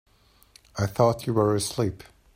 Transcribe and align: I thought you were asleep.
I 0.79 0.87
thought 0.87 1.27
you 1.27 1.33
were 1.35 1.55
asleep. 1.55 2.03